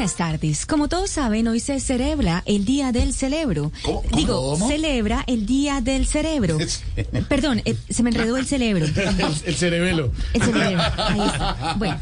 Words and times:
Buenas 0.00 0.16
tardes. 0.16 0.64
Como 0.64 0.88
todos 0.88 1.10
saben, 1.10 1.46
hoy 1.46 1.60
se 1.60 1.78
celebra 1.78 2.42
el 2.46 2.64
Día 2.64 2.90
del 2.90 3.12
Cerebro. 3.12 3.70
¿Cómo? 3.82 4.02
Digo, 4.16 4.52
¿Cómo? 4.52 4.66
celebra 4.66 5.24
el 5.26 5.44
Día 5.44 5.82
del 5.82 6.06
Cerebro. 6.06 6.56
Perdón, 7.28 7.60
eh, 7.66 7.76
se 7.90 8.02
me 8.02 8.08
enredó 8.08 8.38
el 8.38 8.46
cerebro. 8.46 8.86
El 9.44 9.54
cerebelo. 9.54 10.10
El 10.32 10.42
cerebro. 10.42 10.82
Ahí 10.96 11.20
está. 11.20 11.74
Bueno, 11.76 12.00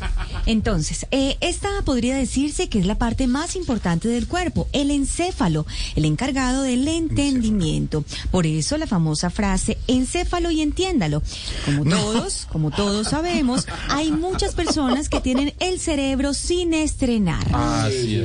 entonces, 0.49 1.07
eh, 1.11 1.37
esta 1.43 1.69
podría 1.85 2.17
decirse 2.17 2.71
que 2.71 2.79
es 2.79 2.87
la 2.87 2.97
parte 2.97 3.27
más 3.27 3.55
importante 3.55 4.09
del 4.09 4.27
cuerpo, 4.27 4.67
el 4.73 4.91
encéfalo, 4.91 5.67
el 5.95 6.07
encargado 6.07 6.63
del 6.63 6.89
entendimiento. 6.89 8.03
Por 8.31 8.47
eso 8.47 8.79
la 8.79 8.87
famosa 8.87 9.29
frase, 9.29 9.77
encéfalo 9.89 10.51
y 10.51 10.63
entiéndalo. 10.63 11.23
Como 11.67 11.85
todos, 11.85 12.47
como 12.51 12.71
todos 12.71 13.09
sabemos, 13.09 13.67
hay 13.91 14.11
muchas 14.11 14.55
personas 14.55 15.11
que 15.11 15.21
tienen 15.21 15.53
el 15.61 15.81
cerebro 15.81 16.33
sin 16.33 16.73
estrenar. 16.73 17.47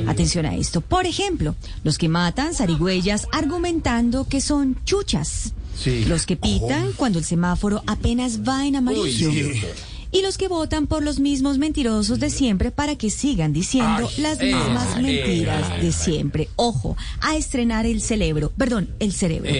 Atención 0.08 0.46
a 0.46 0.56
esto. 0.56 0.80
Por 0.80 1.04
ejemplo, 1.04 1.54
los 1.82 1.98
que 1.98 2.08
matan 2.08 2.54
zarigüeyas 2.54 3.28
argumentando 3.32 4.26
que 4.26 4.40
son 4.40 4.78
chuchas. 4.86 5.52
Sí. 5.78 6.06
Los 6.06 6.24
que 6.24 6.36
pitan 6.36 6.92
cuando 6.96 7.18
el 7.18 7.26
semáforo 7.26 7.82
apenas 7.86 8.48
va 8.48 8.66
en 8.66 8.76
amarillo. 8.76 9.30
Y 10.14 10.22
los 10.22 10.38
que 10.38 10.48
votan 10.48 10.86
por 10.86 11.02
los 11.02 11.18
mismos 11.18 11.58
mentirosos 11.58 12.20
de 12.20 12.30
siempre 12.30 12.70
para 12.70 12.96
que 12.96 13.10
sigan 13.10 13.52
diciendo 13.52 14.08
las 14.18 14.38
mismas 14.40 14.96
mentiras 15.02 15.82
de 15.82 15.90
siempre. 15.92 16.48
Ojo, 16.56 16.96
a 17.20 17.36
estrenar 17.36 17.84
el 17.84 18.00
cerebro. 18.00 18.52
Perdón, 18.56 18.88
el 19.00 19.12
cerebro. 19.12 19.50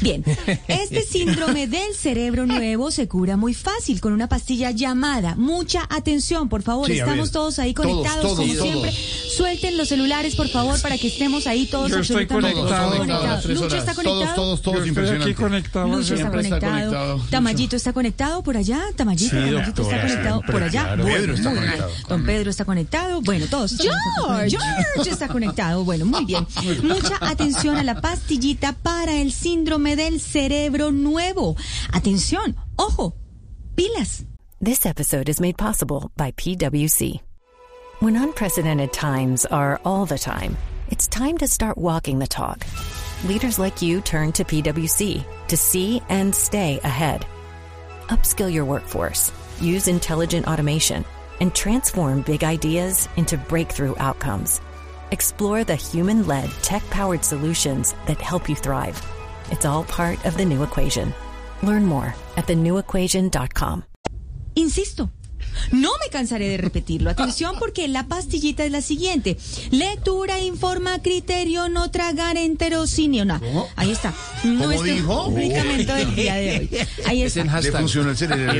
Bien, 0.00 0.24
este 0.68 1.02
síndrome 1.02 1.66
del 1.66 1.94
cerebro 1.94 2.46
nuevo 2.46 2.90
se 2.90 3.06
cura 3.08 3.36
muy 3.36 3.52
fácil 3.52 4.00
con 4.00 4.14
una 4.14 4.26
pastilla 4.28 4.70
llamada. 4.70 5.34
Mucha 5.36 5.86
atención, 5.90 6.48
por 6.48 6.62
favor. 6.62 6.86
Sí, 6.86 6.94
Estamos 6.98 7.28
ver. 7.28 7.32
todos 7.32 7.58
ahí 7.58 7.74
conectados 7.74 8.22
todos, 8.22 8.38
como 8.38 8.52
todos. 8.54 8.62
siempre. 8.66 8.92
Suelten 9.36 9.76
los 9.76 9.88
celulares, 9.88 10.34
por 10.34 10.48
favor, 10.48 10.80
para 10.80 10.96
que 10.96 11.08
estemos 11.08 11.46
ahí 11.46 11.66
todos 11.66 11.90
Yo 11.90 11.98
estoy 11.98 12.22
absolutamente 12.24 12.58
conectado. 12.60 12.90
todos 12.96 13.06
Las 13.22 13.42
tres 13.42 13.60
Lucho 13.60 13.76
está 13.76 13.94
conectado. 13.94 14.34
Todos, 14.34 14.62
todos, 14.62 14.62
todos 14.62 14.76
Yo 14.78 14.84
estoy 14.86 14.90
aquí 14.90 15.00
impresionante. 15.00 15.34
conectado. 15.34 15.88
Lucho 15.88 16.00
está 16.00 16.16
Siempre 16.16 16.40
está 16.40 16.58
conectado. 16.60 16.90
conectado. 16.90 17.30
Tamayito 17.30 17.76
está 17.76 17.92
conectado 17.92 18.42
por 18.42 18.56
allá. 18.56 18.80
Tamayito, 18.96 19.36
Sí, 19.36 19.50
Tamayito 19.52 19.82
está 19.90 20.00
conectado 20.06 20.34
siempre, 20.40 20.52
por 20.52 20.62
allá. 20.62 20.82
claro. 20.82 21.02
Bueno, 21.02 21.16
Pedro 21.18 21.34
está 21.34 21.50
muy 21.50 21.58
bien. 21.58 21.70
conectado. 21.70 22.08
Don 22.08 22.24
Pedro 22.26 22.50
está 22.50 22.64
conectado. 22.64 23.20
Bueno, 23.22 23.46
todos. 23.50 23.76
George. 23.78 24.56
George 24.94 25.10
está 25.10 25.28
conectado. 25.28 25.84
Bueno, 25.84 26.04
muy 26.06 26.24
bien. 26.24 26.46
Mucha 26.82 27.16
atención 27.20 27.76
a 27.76 27.82
la 27.82 28.00
pastillita 28.00 28.72
para 28.72 29.14
el 29.20 29.32
síndrome 29.32 29.96
del 29.96 30.20
cerebro 30.20 30.92
nuevo. 30.92 31.56
Atención. 31.92 32.56
Ojo. 32.76 33.14
Pilas. 33.74 34.24
This 34.62 34.84
episode 34.84 35.28
is 35.30 35.40
made 35.40 35.56
possible 35.56 36.10
by 36.16 36.32
PWC. 36.32 37.20
When 38.00 38.16
unprecedented 38.16 38.92
times 38.92 39.46
are 39.46 39.80
all 39.84 40.06
the 40.06 40.18
time, 40.18 40.56
it's 40.90 41.06
time 41.06 41.38
to 41.38 41.46
start 41.46 41.76
walking 41.78 42.18
the 42.18 42.26
talk. 42.26 42.58
Leaders 43.24 43.58
like 43.58 43.82
you 43.82 44.00
turn 44.00 44.32
to 44.32 44.44
PWC 44.44 45.22
to 45.48 45.56
see 45.56 46.02
and 46.08 46.34
stay 46.34 46.78
ahead. 46.82 47.24
Upskill 48.08 48.52
your 48.52 48.64
workforce, 48.64 49.30
use 49.60 49.88
intelligent 49.88 50.46
automation, 50.46 51.04
and 51.40 51.54
transform 51.54 52.22
big 52.22 52.44
ideas 52.44 53.08
into 53.16 53.36
breakthrough 53.36 53.94
outcomes. 53.98 54.60
Explore 55.10 55.64
the 55.64 55.76
human 55.76 56.26
led, 56.26 56.50
tech 56.62 56.82
powered 56.90 57.24
solutions 57.24 57.94
that 58.06 58.20
help 58.20 58.48
you 58.48 58.54
thrive. 58.54 59.00
It's 59.50 59.64
all 59.64 59.84
part 59.84 60.24
of 60.26 60.36
the 60.36 60.44
new 60.44 60.62
equation. 60.62 61.14
Learn 61.62 61.84
more 61.84 62.14
at 62.36 62.46
thenewequation.com. 62.46 63.84
Insisto. 64.56 65.10
No 65.72 65.90
me 66.02 66.10
cansaré 66.10 66.48
de 66.48 66.56
repetirlo. 66.56 67.10
Atención 67.10 67.56
porque 67.58 67.88
la 67.88 68.06
pastillita 68.06 68.64
es 68.64 68.72
la 68.72 68.82
siguiente. 68.82 69.36
Lectura, 69.70 70.40
informa, 70.40 71.00
criterio, 71.00 71.68
no 71.68 71.90
tragar 71.90 72.36
enterocinio. 72.36 73.24
No. 73.24 73.40
Ahí 73.76 73.90
está. 73.90 74.12
Nuestro 74.44 74.92
dijo? 74.92 75.30
medicamento 75.30 75.94
del 75.94 76.14
día 76.14 76.34
de 76.34 76.58
hoy. 76.58 76.86
Ahí 77.06 77.22
está. 77.22 77.60
Le 77.60 77.72
funciona 77.72 78.10
el 78.10 78.16
cerebro. 78.16 78.52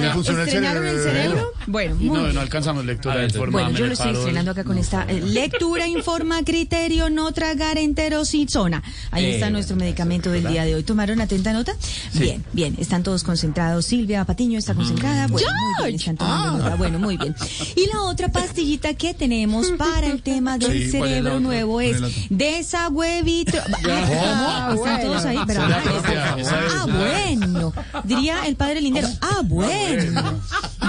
Le 0.00 0.10
funciona 0.10 0.42
el 0.42 0.48
¿Estrenaron 0.48 0.86
el 0.86 1.02
cerebro? 1.02 1.52
Bueno, 1.66 1.96
muy 1.96 2.06
No, 2.06 2.32
no 2.32 2.40
alcanzamos 2.40 2.84
lectura 2.84 3.16
de 3.16 3.30
forma. 3.30 3.62
Bueno, 3.62 3.78
yo 3.78 3.86
lo 3.86 3.92
estoy 3.92 4.12
estrenando 4.12 4.50
acá 4.52 4.64
con 4.64 4.78
esta 4.78 5.04
eh, 5.08 5.20
lectura, 5.20 5.86
informa, 5.86 6.42
criterio, 6.44 7.10
no 7.10 7.32
tragar 7.32 7.78
enterocitsona. 7.78 8.82
Ahí 9.10 9.26
está 9.26 9.50
nuestro 9.50 9.76
medicamento 9.76 10.30
del 10.30 10.46
día 10.46 10.64
de 10.64 10.74
hoy. 10.74 10.82
¿Tomaron 10.82 11.20
atenta 11.20 11.52
nota? 11.52 11.74
Bien, 12.14 12.44
bien, 12.52 12.76
están 12.78 13.02
todos 13.02 13.24
concentrados. 13.24 13.86
Silvia 13.86 14.24
Patiño 14.24 14.58
está 14.58 14.74
concentrada. 14.74 15.26
Bueno, 15.26 15.48
muy 15.78 15.86
bien, 15.86 15.96
están 16.00 16.16
tomando 16.16 16.58
nota. 16.58 16.76
Bueno, 16.76 16.98
muy 16.98 17.16
bien. 17.16 17.34
Y 17.74 17.86
la 17.92 18.02
otra 18.02 18.30
pastillita 18.30 18.94
que 18.94 19.14
tenemos 19.14 19.68
para 19.72 20.06
el 20.06 20.22
tema 20.22 20.58
del 20.58 20.90
Sí, 20.90 20.98
¿cuál 20.98 21.10
es 21.10 21.22
la 21.22 21.30
cerebro 21.30 21.40
nuevo 21.40 21.80
es 21.80 21.96
desahuevitro. 22.30 23.60
Ah, 23.88 24.72
Están 24.74 25.00
todos 25.02 25.24
ahí, 25.24 25.38
pero 25.46 25.62
ah, 25.62 26.36
es, 26.38 26.48
ah, 26.48 26.84
¿no? 26.86 26.98
bueno. 26.98 27.72
Diría 28.04 28.46
el 28.46 28.56
padre 28.56 28.80
lindero. 28.80 29.08
Ah, 29.20 29.42
bueno. 29.44 30.40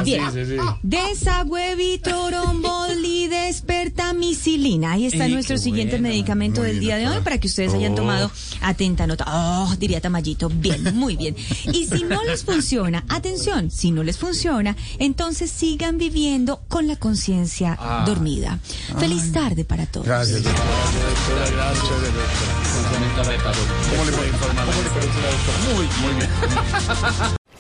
Bien. 0.04 0.24
Sí, 0.34 0.46
sí, 0.46 0.52
sí. 0.52 0.58
Desahuevitromboli 0.84 3.28
despertamicilina. 3.48 4.92
Ahí 4.94 5.06
está 5.06 5.28
Y 5.28 5.34
nuestro 5.34 5.58
siguiente 5.58 6.00
medicamento 6.00 6.62
del 6.62 6.80
día 6.80 6.96
de 6.98 7.04
hoy 7.04 7.08
doctora. 7.16 7.24
para 7.24 7.38
que 7.40 7.48
ustedes 7.48 7.74
hayan 7.74 7.94
Oh. 7.94 7.96
tomado 7.96 8.32
atenta 8.62 9.08
nota. 9.08 9.26
Oh, 9.28 9.74
diría 9.80 10.02
Tamayito. 10.02 10.50
Bien, 10.50 10.96
muy 10.96 11.16
bien. 11.16 11.36
Y 11.74 11.86
si 11.86 12.04
no 12.04 12.24
les 12.24 12.44
funciona, 12.44 13.04
atención, 13.10 13.72
si 13.72 13.92
no 13.92 14.04
les 14.04 14.18
funciona, 14.18 14.76
entonces 15.00 15.52
sigan 15.52 15.98
viviendo 15.98 16.62
con 16.68 16.88
la 16.88 16.96
conciencia 16.96 17.78
dormida. 18.06 18.60
Feliz 19.00 19.32
tarde 19.32 19.64
para 19.66 19.86
todos. 19.86 20.06
Gracias, 20.08 20.44
doctora. 20.44 20.68
Gracias, 21.56 21.90
doctora. 21.90 22.08
¿Cómo 23.90 24.06
le 24.06 24.12
puede 24.12 24.30
informar? 24.30 24.66
Muy, 25.74 25.88
muy 26.02 26.14
bien. 26.16 26.30